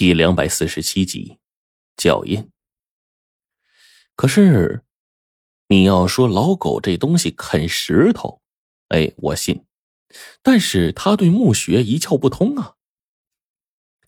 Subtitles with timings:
[0.00, 1.36] 第两百四十七集，
[1.94, 2.50] 脚印。
[4.16, 4.82] 可是，
[5.68, 8.40] 你要说老狗这东西啃石头，
[8.88, 9.66] 哎，我信。
[10.42, 12.76] 但是他对墓穴一窍不通啊。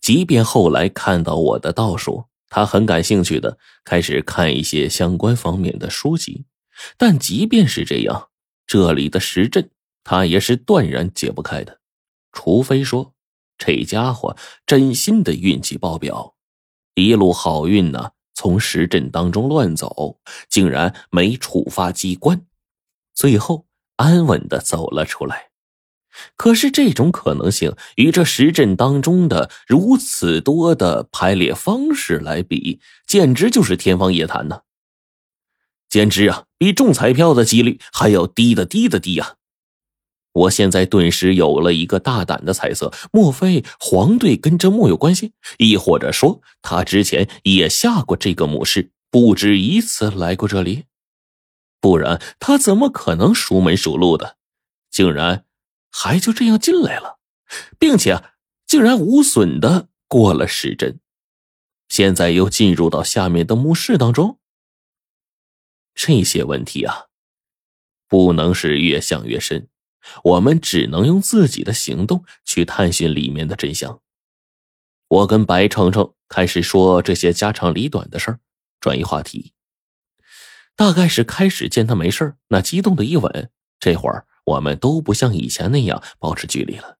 [0.01, 6.47] 即便后来看到我的道术，他很感兴趣的开始看一些相关方面的书籍。
[6.97, 8.31] 但即便是这样，
[8.65, 9.69] 这里的石阵
[10.03, 11.79] 他也是断然解不开的，
[12.31, 13.12] 除非说。
[13.65, 14.35] 这家伙
[14.65, 16.35] 真心的运气爆表，
[16.95, 22.45] 一路好运呢，从石阵当中乱走，竟然没触发机关，
[23.13, 25.51] 最后安稳的走了出来。
[26.35, 34.61] 可是这种可能性与这石阵当中的如此多的排列方式来比，简直就是天方夜谭呢！
[35.89, 39.37] 简直啊，比中彩票的几率还要低的低的低呀！
[40.33, 45.33] 我现在顿时有了一个大胆的猜测：莫非黄队跟这墓有关系？
[45.57, 50.85] 亦或者说，他之前也下过这个墓室，不止一次来过这里？
[51.79, 54.37] 不然他怎么可能熟门熟路的，
[54.89, 55.45] 竟然
[55.91, 57.19] 还就这样进来了，
[57.77, 58.23] 并且
[58.65, 60.99] 竟然无损的过了时针，
[61.89, 64.39] 现在又进入到下面的墓室当中？
[65.93, 67.07] 这些问题啊，
[68.07, 69.67] 不能是越想越深。
[70.23, 74.01] 我们只能用自己的行动去探寻里面的真相。
[75.07, 78.39] 我跟白程程开始说这些家长里短的事儿，
[78.79, 79.53] 转移话题。
[80.75, 86.97] 大概是开始见他没事那激动的一吻，这会儿我们都不像以前那样保持距离了。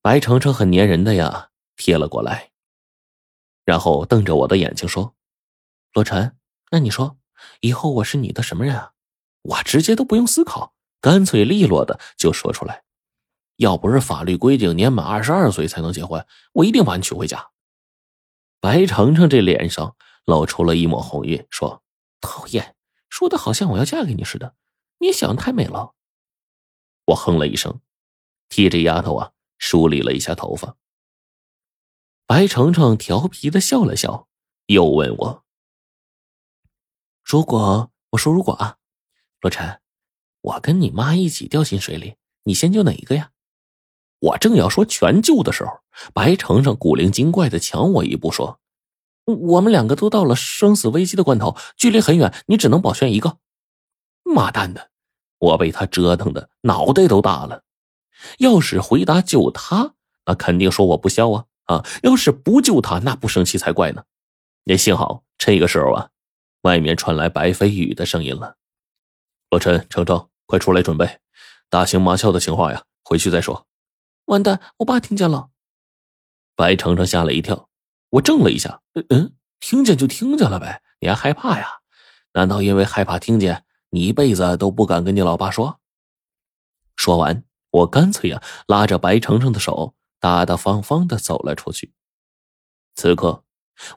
[0.00, 2.52] 白程程很粘人的呀，贴了过来，
[3.64, 5.16] 然后瞪着我的眼睛说
[5.92, 6.36] ：“罗晨，
[6.70, 7.18] 那你说
[7.62, 8.92] 以后我是你的什么人啊？”
[9.42, 10.75] 我直接都不用思考。
[11.00, 12.84] 干脆利落的就说出来，
[13.56, 17.50] 要不是法律规定年满二十二岁才能结婚，我一定把你娶回家。
[18.60, 21.82] 白程程这脸上露出了一抹红晕，说
[22.20, 22.74] ：“讨厌，
[23.08, 24.56] 说的好像我要嫁给你似的，
[24.98, 25.94] 你想的太美了。”
[27.06, 27.80] 我哼了一声，
[28.48, 30.76] 替这丫头啊梳理了一下头发。
[32.26, 34.26] 白程程调皮的笑了笑，
[34.66, 35.44] 又问我
[37.22, 38.78] ：“如果我说如果啊，
[39.40, 39.80] 罗晨？”
[40.46, 42.14] 我跟你妈一起掉进水里，
[42.44, 43.32] 你先救哪一个呀？
[44.20, 45.80] 我正要说全救的时候，
[46.14, 48.60] 白程程古灵精怪的抢我一步说
[49.26, 53.38] ：“我们两个都到了生死危机的关头，距离很远，你只能保全一个。”
[54.22, 54.92] 妈蛋的！
[55.38, 57.64] 我被他折腾的脑袋都大了。
[58.38, 59.94] 要是回答救他，
[60.26, 61.84] 那肯定说我不孝啊啊！
[62.04, 64.04] 要是不救他，那不生气才怪呢。
[64.62, 66.10] 也幸好这个时候啊，
[66.62, 68.56] 外面传来白飞宇的声音了
[69.50, 71.20] ：“罗晨，程程。”快出来准备，
[71.68, 73.66] 大刑马俏的情话呀，回去再说。
[74.26, 75.50] 完蛋，我爸听见了。
[76.54, 77.68] 白程程吓了一跳，
[78.10, 78.80] 我怔了一下，
[79.10, 81.66] 嗯，听见就听见了呗，你还害怕呀？
[82.32, 85.80] 难道因为害怕听见，你一辈子都不敢跟你老爸说？
[86.96, 91.92] 说完，我干脆呀，拉着白程程的手，大大方方的走了出去。
[92.94, 93.44] 此刻，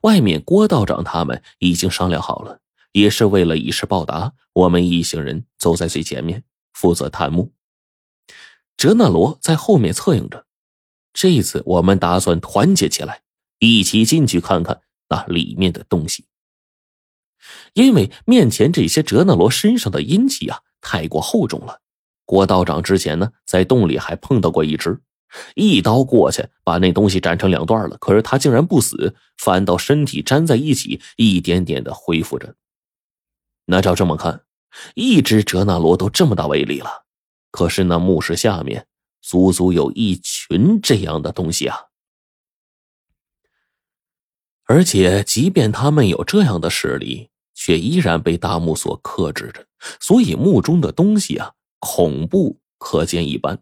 [0.01, 2.59] 外面郭道长他们已经商量好了。
[2.91, 7.51] 也是为了以示报答，我们一行人走在最前面，负责探墓。
[8.77, 10.45] 哲那罗在后面策应着。
[11.11, 13.23] 这一次，我们打算团结起来，
[13.59, 16.25] 一起进去看看那里面的东西。
[17.73, 21.81] 因为面前这些哲那罗身上的阴气啊，太过厚重了。
[22.25, 25.01] 郭道长之前呢，在洞里还碰到过一只，
[25.55, 27.97] 一刀过去，把那东西斩成两段了。
[27.97, 32.55] 可是他竟然不死，反倒身体粘在一起，一点点的恢复着。
[33.71, 34.45] 那照这么看，
[34.95, 37.05] 一只哲那罗都这么大威力了，
[37.51, 38.87] 可是那墓室下面
[39.21, 41.77] 足足有一群这样的东西啊！
[44.65, 49.67] 而且，即便他们有这样的势力，却依然被大墓所克制着。
[49.99, 53.61] 所以，墓中的东西啊，恐怖可见一斑。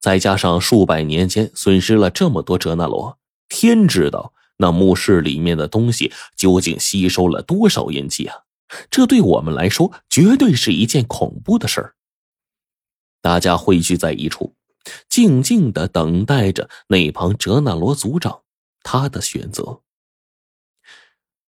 [0.00, 3.16] 再加上数百年间损失了这么多哲那罗，
[3.48, 8.38] 天知道那墓室里面的东西究竟吸收了多少阴气啊！
[8.90, 11.94] 这对我们来说绝对是一件恐怖的事儿。
[13.20, 14.54] 大家汇聚在一处，
[15.08, 18.42] 静静的等待着那旁哲那罗族长
[18.82, 19.80] 他的选择。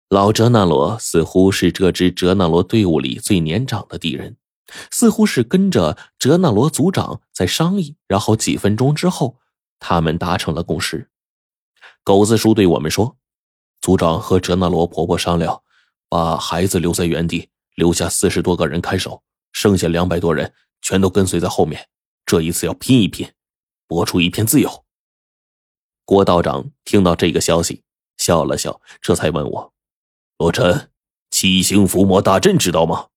[0.10, 4.38] 老哲那罗似乎是这支哲那罗队伍里最年长的敌人，
[4.92, 9.40] 似乎是跟着哲那罗族长在商议，然后几分钟之后，
[9.80, 11.10] 他们达成了共识。
[12.04, 13.18] 狗子叔对我们说
[13.82, 15.62] ：“族长和哲那罗婆婆商量。”
[16.14, 21.88] 把孩子留在原地，留下四十多个人看守，剩下两百多人全都跟随在后面。
[22.24, 23.32] 这一次要拼一拼，
[23.88, 24.86] 搏出一片自由。
[26.06, 27.82] 郭道长听到这个消息，
[28.16, 29.74] 笑了笑，这才问我
[30.38, 30.92] ：“罗晨，
[31.32, 33.08] 七星伏魔大阵知道吗？”“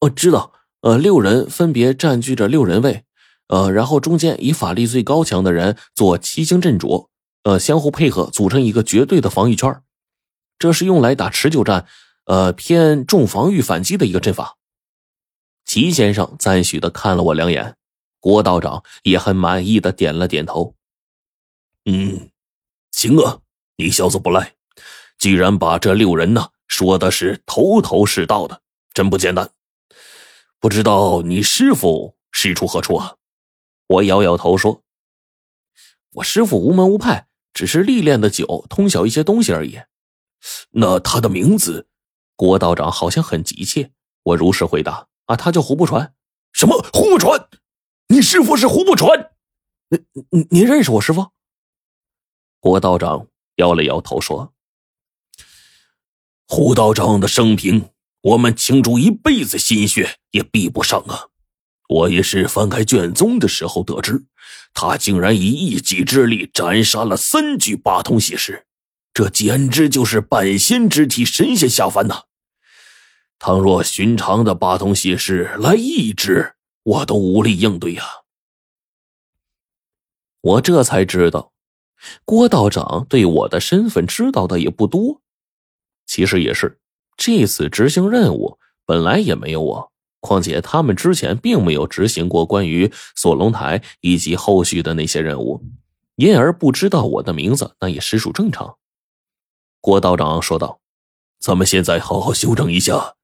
[0.00, 0.52] 哦知道，
[0.82, 3.06] 呃，六人分别占据着六人位，
[3.46, 7.08] 呃，然后中间以法力最高强的人做七星阵主，
[7.44, 9.82] 呃，相互配合组成一个绝对的防御圈，
[10.58, 11.86] 这是用来打持久战，
[12.30, 14.56] 呃，偏重防御反击的一个阵法。”
[15.66, 17.76] 齐先生赞许的看了我两眼，
[18.20, 20.76] 郭道长也很满意的点了点头。
[21.86, 22.30] 嗯，
[22.92, 23.40] 行啊，
[23.78, 24.54] 你小子不赖，
[25.18, 28.62] 居然把这六人呢说的是头头是道的，
[28.94, 29.50] 真不简单。
[30.60, 33.16] 不知道你师傅师出何处啊？
[33.88, 34.84] 我摇摇头说
[36.14, 39.80] ：“我师傅无门无派，只是历练的久，通晓一些东西而已。”
[40.70, 41.88] 那他的名字？
[42.40, 43.90] 郭道长好像很急切。
[44.22, 45.08] 我如实回答。
[45.26, 46.14] 啊，他叫胡不传，
[46.54, 47.50] 什么胡不传？
[48.08, 49.32] 你师傅是胡不传？
[49.90, 51.32] 您您您认识我师傅？
[52.58, 53.26] 郭道长
[53.56, 54.54] 摇了摇头说
[56.48, 57.90] ：“胡道长的生平，
[58.22, 61.28] 我们倾注一辈子心血也比不上啊！
[61.90, 64.24] 我也是翻开卷宗的时候得知，
[64.72, 68.66] 他竟然以一己之力斩杀了三具八通邪师，
[69.12, 72.22] 这简直就是半仙之体，神仙下凡呐！”
[73.40, 78.04] 倘若寻常的八通邪师来一只，我都无力应对呀。
[80.42, 81.50] 我这才知道，
[82.26, 85.22] 郭道长对我的身份知道的也不多。
[86.06, 86.80] 其实也是，
[87.16, 89.90] 这次执行任务本来也没有我，
[90.20, 95.64] 况且他们之前并没有执行过关于锁龙台以及后续的那些任务，
[96.16, 98.76] 因而不知道我的名字，那也实属正常。
[99.80, 100.80] 郭道长说道
[101.40, 103.14] ：“咱们现在好好休整一下。”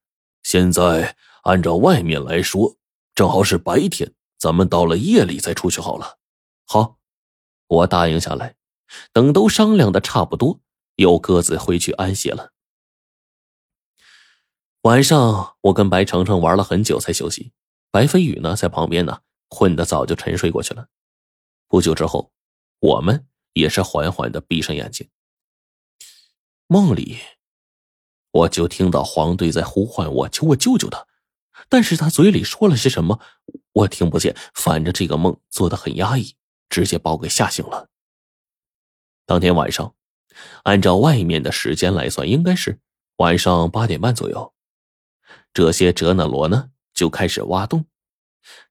[0.47, 2.77] 现在按照外面来说，
[3.17, 6.21] 正好是白天，咱们到了夜里再出去好了。
[6.65, 7.01] 好，
[7.67, 8.55] 我答应下来。
[9.13, 10.61] 等都商量的差不多，
[10.95, 12.53] 又各自回去安歇了。
[14.83, 17.51] 晚上，我跟白程程玩了很久才休息。
[17.91, 20.87] 白飞宇呢，在旁边呢，困得早就沉睡过去了。
[21.67, 22.31] 不久之后，
[22.79, 25.11] 我们也是缓缓的闭上眼睛。
[26.69, 27.19] 梦里。
[28.37, 31.07] 我就听到黄队在呼唤我，求我救救他，
[31.71, 33.19] 但是他嘴里说了些什么，
[33.73, 34.37] 我听不见。
[34.53, 36.37] 反正这个梦做的很压抑，
[36.69, 37.89] 直接把我给吓醒了。
[39.25, 39.95] 当天晚上，
[40.65, 42.79] 按照外面的时间来算，应该是
[43.17, 44.53] 晚上八点半左右。
[45.55, 47.87] 这些哲那罗呢，就开始挖洞，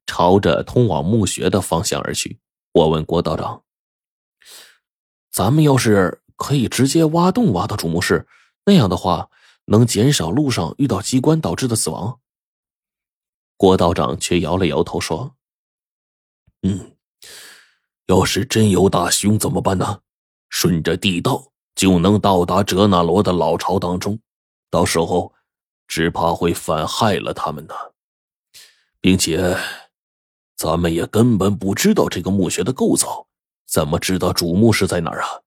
[0.05, 2.39] 朝着通往墓穴的方向而去。
[2.71, 3.63] 我问郭道长
[5.33, 8.27] ：“咱们要是可以直接挖洞挖到主墓室，
[8.65, 9.29] 那样的话。”
[9.65, 12.19] 能减少路上遇到机关导致的死亡。
[13.57, 15.35] 郭道长却摇了摇头说
[16.63, 16.95] ：“嗯，
[18.07, 20.01] 要是真有大凶怎么办呢？
[20.49, 24.19] 顺着地道就能到达哲那罗的老巢当中，
[24.69, 25.33] 到时候
[25.87, 27.73] 只怕会反害了他们呢。
[29.01, 29.57] 并且，
[30.55, 33.27] 咱们也根本不知道这个墓穴的构造，
[33.65, 35.41] 怎么知道主墓是在哪儿啊？”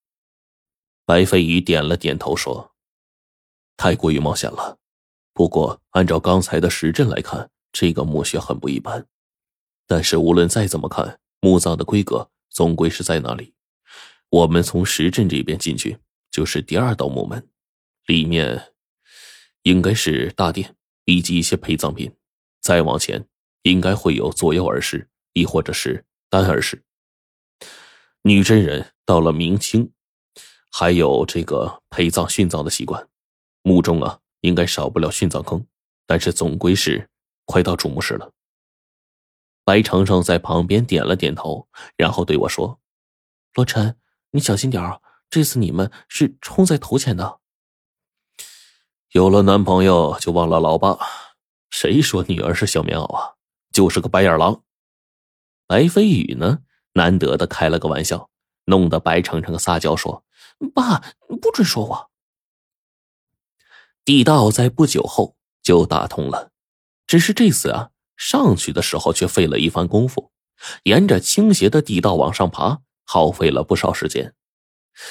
[1.04, 2.74] 白飞宇点了点头说。
[3.78, 4.76] 太过于冒险了，
[5.32, 9.06] 不过按照刚才的实阵来看，这个墓穴很不一般。
[9.86, 13.54] 但是无论再怎么看，墓葬的规格总归是在那里。
[14.30, 15.98] 我们从石阵这边进去，
[16.28, 17.48] 就是第二道墓门，
[18.06, 18.72] 里面
[19.62, 22.12] 应该是大殿以及一些陪葬品。
[22.60, 23.28] 再往前，
[23.62, 26.82] 应该会有左右耳室，亦或者是单耳室。
[28.22, 29.92] 女真人到了明清，
[30.72, 33.08] 还有这个陪葬殉葬的习惯。
[33.68, 35.66] 墓中啊，应该少不了殉葬坑，
[36.06, 37.10] 但是总归是
[37.44, 38.32] 快到主墓室了。
[39.62, 42.80] 白程程在旁边点了点头，然后对我说
[43.52, 43.98] ：“罗晨，
[44.30, 47.40] 你小心点儿，这次你们是冲在头前的。
[49.10, 50.98] 有了男朋友就忘了老爸，
[51.68, 53.34] 谁说女儿是小棉袄啊？
[53.70, 54.62] 就是个白眼狼。”
[55.68, 56.60] 白飞宇呢，
[56.94, 58.30] 难得的开了个玩笑，
[58.64, 60.24] 弄得白程程撒娇说
[60.74, 61.02] ：“爸，
[61.42, 62.07] 不准说我。”
[64.08, 66.50] 地道在不久后就打通了，
[67.06, 70.32] 只是这次啊，上去的时候却费了一番功夫，
[70.84, 74.32] 沿着倾斜的地道往上爬，耗费了不少时间。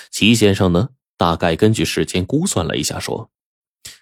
[0.10, 3.30] 齐先生呢，大概根据时间估算了一下，说：“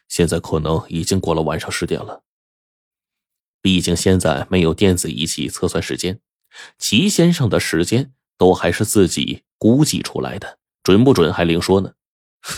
[0.07, 2.23] 现在可能已经过了晚上十点了。
[3.61, 6.21] 毕竟现在没有电子仪器测算时间，
[6.77, 11.95] 齐先生的时间都还是自己估计出来的，准不准还另说呢。”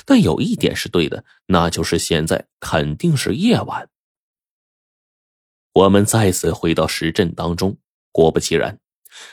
[0.06, 3.90] 但有一点是对的，那就是现在肯定是夜晚。
[5.74, 7.78] 我们再次回到石阵当中，
[8.12, 8.80] 果不其然，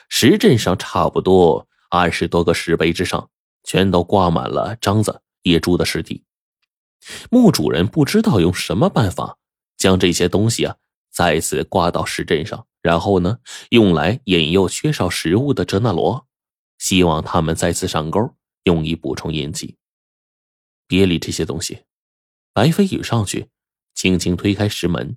[0.09, 3.31] 石阵上差不多二十多个石碑之上
[3.63, 6.25] 全都挂满了獐子、野猪的尸体。
[7.31, 9.39] 墓主人不知道用什么办法
[9.77, 10.77] 将这些东西啊
[11.11, 13.39] 再次挂到石阵上，然后呢，
[13.71, 16.27] 用来引诱缺少食物的哲那罗，
[16.79, 18.35] 希望他们再次上钩，
[18.65, 19.77] 用以补充阴气。
[20.87, 21.85] 别理这些东西，
[22.53, 23.49] 白飞宇上去，
[23.95, 25.17] 轻轻推开石门，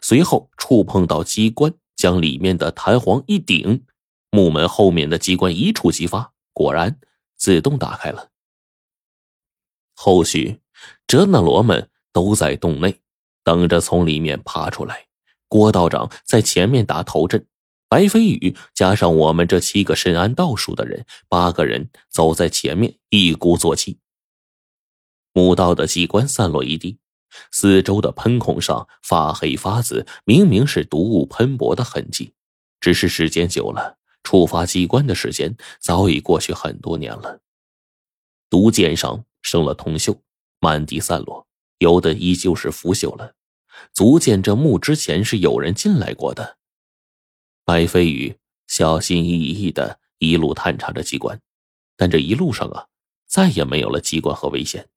[0.00, 3.84] 随后触碰到机关，将里面的弹簧一顶，
[4.30, 6.98] 木门后面的机关一触即发，果然
[7.36, 8.30] 自动打开了。
[9.94, 10.58] 后续。
[11.06, 12.98] 哲那罗们都在洞内，
[13.44, 15.06] 等着从里面爬出来。
[15.46, 17.46] 郭道长在前面打头阵，
[17.88, 23.98] 白飞宇加上我们这七个深谙道术的人，八个人走在前面，一鼓作气。
[25.32, 26.98] 墓道的机关散落一地，
[27.50, 32.34] 四周的喷孔上发黑发紫，明明是毒物喷薄的痕迹。
[32.80, 37.40] 只是时间久了，触发机关的时间早已过去很多年了。
[38.50, 40.16] 毒箭上生了铜锈。
[40.64, 41.44] 满地散落，
[41.78, 43.34] 有的依旧是腐朽了，
[43.92, 46.56] 足见这墓之前是有人进来过的。
[47.64, 48.36] 白飞宇
[48.68, 51.40] 小心翼翼的一路探查着机关，
[51.96, 52.86] 但这一路上啊，
[53.26, 54.88] 再也没有了机关和危险。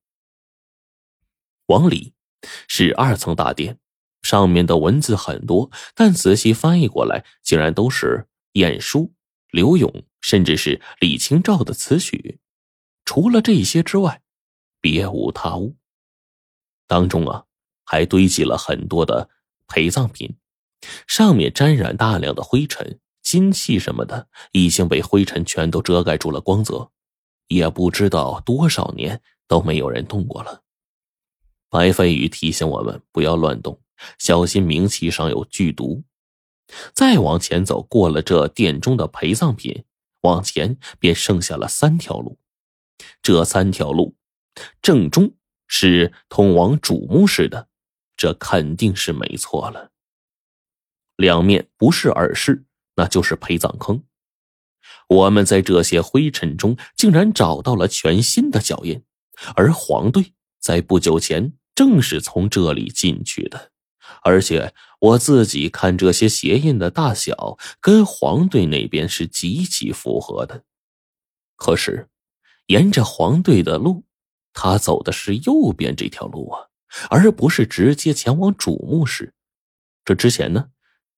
[1.67, 2.13] 往里
[2.67, 3.79] 是二层大殿，
[4.21, 9.13] 上面的文字很多，但仔细翻译过来，竟然都是晏殊、
[9.51, 12.39] 刘勇，甚至是李清照的词曲。
[13.03, 14.21] 除了这些之外，
[14.81, 15.75] 别无他物，
[16.87, 17.45] 当中啊
[17.83, 19.29] 还堆积了很多的
[19.67, 20.37] 陪葬品，
[21.07, 26.91] 上面沾染大量的灰尘、金器什么的，已经被灰尘全都遮盖住了光泽，
[27.47, 30.63] 也不知道多少年都没有人动过了。
[31.75, 33.77] 白飞宇提醒我们不要乱动，
[34.17, 36.05] 小心冥器上有剧毒。
[36.93, 39.83] 再往前走过了这殿中的陪葬品，
[40.21, 42.39] 往前便剩下了三条路，
[43.21, 44.15] 这三条路。
[44.81, 45.33] 正中
[45.67, 47.67] 是通往主墓室的，
[48.15, 49.91] 这肯定是没错了。
[51.17, 52.63] 两面不是耳室，
[52.95, 54.01] 那就是陪葬坑。
[55.09, 59.03] 我们在这些灰尘中竟然找到了全新的脚印，
[59.57, 63.71] 而黄队在不久前正是从这里进去的，
[64.23, 70.63] 而且我自己看这些鞋印的大小，跟黄队那边是极其符合的。
[71.55, 72.07] 可是，
[72.67, 74.03] 沿着黄队的路。
[74.57, 76.67] 他走的是右边这条路啊，
[77.09, 79.33] 而不是直接前往主墓室。
[80.05, 80.69] 这之前呢，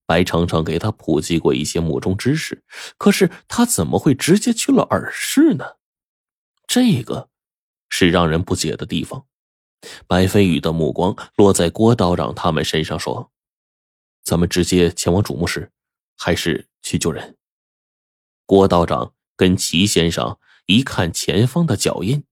[0.07, 2.63] 白程程给他普及过一些墓中知识，
[2.97, 5.75] 可是他怎么会直接去了耳室呢？
[6.65, 7.29] 这个
[7.89, 9.27] 是让人不解的地方。
[10.07, 13.31] 白飞宇的目光落在郭道长他们身上，说
[14.23, 15.71] ：“咱们直接前往主墓室，
[16.15, 17.37] 还是去救人？”
[18.45, 22.23] 郭道长跟齐先生一看前方的脚印。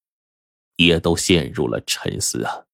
[0.77, 2.64] 也都陷入了沉思啊。